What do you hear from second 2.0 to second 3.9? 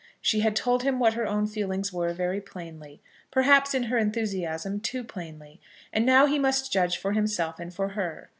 very plainly, perhaps, in